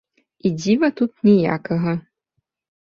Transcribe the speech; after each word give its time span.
І 0.49 0.51
дзіва 0.59 0.89
тут 1.03 1.11
ніякага. 1.31 1.97